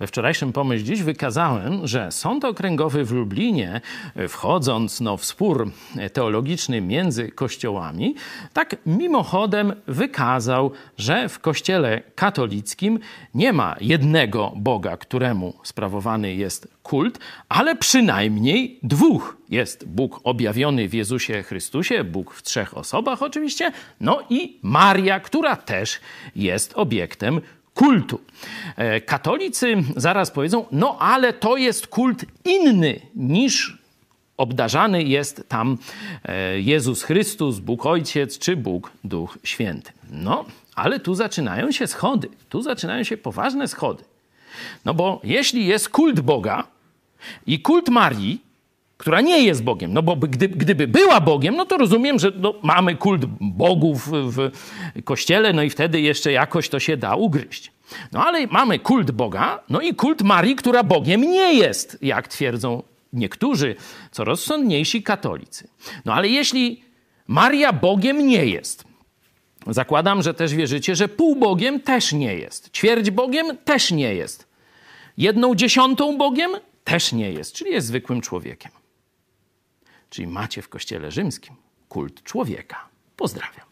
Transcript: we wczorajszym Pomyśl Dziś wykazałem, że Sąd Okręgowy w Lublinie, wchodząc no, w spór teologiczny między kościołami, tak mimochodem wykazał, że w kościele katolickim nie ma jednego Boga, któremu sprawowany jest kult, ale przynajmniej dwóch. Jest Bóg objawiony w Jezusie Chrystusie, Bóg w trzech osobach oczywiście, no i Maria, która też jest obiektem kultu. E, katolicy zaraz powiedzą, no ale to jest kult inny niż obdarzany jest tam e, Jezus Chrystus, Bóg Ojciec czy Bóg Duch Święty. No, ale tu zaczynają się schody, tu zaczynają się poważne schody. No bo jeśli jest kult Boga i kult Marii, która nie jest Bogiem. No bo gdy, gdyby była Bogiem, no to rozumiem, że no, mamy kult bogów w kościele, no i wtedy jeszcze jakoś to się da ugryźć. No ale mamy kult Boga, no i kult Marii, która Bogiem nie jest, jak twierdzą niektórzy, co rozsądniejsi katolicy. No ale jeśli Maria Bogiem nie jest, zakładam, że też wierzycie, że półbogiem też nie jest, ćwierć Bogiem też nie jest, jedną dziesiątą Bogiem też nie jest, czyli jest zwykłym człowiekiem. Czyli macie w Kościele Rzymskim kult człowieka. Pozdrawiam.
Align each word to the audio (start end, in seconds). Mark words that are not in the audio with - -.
we 0.00 0.06
wczorajszym 0.06 0.52
Pomyśl 0.52 0.84
Dziś 0.84 1.02
wykazałem, 1.02 1.86
że 1.86 2.12
Sąd 2.12 2.44
Okręgowy 2.44 3.04
w 3.04 3.12
Lublinie, 3.12 3.80
wchodząc 4.28 5.00
no, 5.00 5.16
w 5.16 5.24
spór 5.24 5.70
teologiczny 6.12 6.80
między 6.80 7.28
kościołami, 7.28 8.14
tak 8.52 8.76
mimochodem 8.86 9.72
wykazał, 9.86 10.70
że 10.98 11.28
w 11.28 11.38
kościele 11.38 12.02
katolickim 12.14 12.98
nie 13.34 13.52
ma 13.52 13.76
jednego 13.80 14.52
Boga, 14.56 14.96
któremu 14.96 15.54
sprawowany 15.62 16.34
jest 16.34 16.68
kult, 16.82 17.18
ale 17.48 17.76
przynajmniej 17.76 18.78
dwóch. 18.82 19.36
Jest 19.48 19.88
Bóg 19.88 20.20
objawiony 20.24 20.88
w 20.88 20.94
Jezusie 20.94 21.42
Chrystusie, 21.42 22.04
Bóg 22.04 22.34
w 22.34 22.42
trzech 22.42 22.76
osobach 22.76 23.22
oczywiście, 23.22 23.72
no 24.00 24.22
i 24.30 24.58
Maria, 24.62 25.20
która 25.20 25.56
też 25.56 26.00
jest 26.36 26.72
obiektem 26.76 27.40
kultu. 27.80 28.20
E, 28.76 29.00
katolicy 29.00 29.76
zaraz 29.96 30.30
powiedzą, 30.30 30.66
no 30.72 30.98
ale 30.98 31.32
to 31.32 31.56
jest 31.56 31.86
kult 31.86 32.24
inny 32.44 33.00
niż 33.14 33.78
obdarzany 34.36 35.02
jest 35.02 35.44
tam 35.48 35.78
e, 36.24 36.60
Jezus 36.60 37.02
Chrystus, 37.02 37.58
Bóg 37.58 37.86
Ojciec 37.86 38.38
czy 38.38 38.56
Bóg 38.56 38.90
Duch 39.04 39.38
Święty. 39.44 39.92
No, 40.10 40.44
ale 40.74 41.00
tu 41.00 41.14
zaczynają 41.14 41.72
się 41.72 41.86
schody, 41.86 42.28
tu 42.48 42.62
zaczynają 42.62 43.04
się 43.04 43.16
poważne 43.16 43.68
schody. 43.68 44.04
No 44.84 44.94
bo 44.94 45.20
jeśli 45.24 45.66
jest 45.66 45.88
kult 45.88 46.20
Boga 46.20 46.64
i 47.46 47.60
kult 47.60 47.88
Marii, 47.88 48.40
która 49.00 49.20
nie 49.20 49.42
jest 49.44 49.62
Bogiem. 49.62 49.92
No 49.92 50.02
bo 50.02 50.16
gdy, 50.16 50.48
gdyby 50.48 50.88
była 50.88 51.20
Bogiem, 51.20 51.56
no 51.56 51.66
to 51.66 51.78
rozumiem, 51.78 52.18
że 52.18 52.32
no, 52.36 52.54
mamy 52.62 52.96
kult 52.96 53.24
bogów 53.40 54.08
w 54.12 54.50
kościele, 55.04 55.52
no 55.52 55.62
i 55.62 55.70
wtedy 55.70 56.00
jeszcze 56.00 56.32
jakoś 56.32 56.68
to 56.68 56.80
się 56.80 56.96
da 56.96 57.14
ugryźć. 57.14 57.72
No 58.12 58.24
ale 58.26 58.46
mamy 58.46 58.78
kult 58.78 59.10
Boga, 59.10 59.62
no 59.68 59.80
i 59.80 59.94
kult 59.94 60.22
Marii, 60.22 60.56
która 60.56 60.82
Bogiem 60.82 61.20
nie 61.20 61.54
jest, 61.54 61.98
jak 62.02 62.28
twierdzą 62.28 62.82
niektórzy, 63.12 63.76
co 64.10 64.24
rozsądniejsi 64.24 65.02
katolicy. 65.02 65.68
No 66.04 66.14
ale 66.14 66.28
jeśli 66.28 66.82
Maria 67.26 67.72
Bogiem 67.72 68.26
nie 68.26 68.46
jest, 68.46 68.84
zakładam, 69.66 70.22
że 70.22 70.34
też 70.34 70.54
wierzycie, 70.54 70.96
że 70.96 71.08
półbogiem 71.08 71.80
też 71.80 72.12
nie 72.12 72.34
jest, 72.34 72.70
ćwierć 72.72 73.10
Bogiem 73.10 73.56
też 73.64 73.90
nie 73.90 74.14
jest, 74.14 74.48
jedną 75.16 75.54
dziesiątą 75.54 76.18
Bogiem 76.18 76.50
też 76.84 77.12
nie 77.12 77.32
jest, 77.32 77.54
czyli 77.54 77.70
jest 77.70 77.86
zwykłym 77.86 78.20
człowiekiem. 78.20 78.79
Czyli 80.10 80.26
macie 80.28 80.62
w 80.62 80.68
Kościele 80.68 81.10
Rzymskim 81.10 81.56
kult 81.88 82.22
człowieka. 82.22 82.88
Pozdrawiam. 83.16 83.69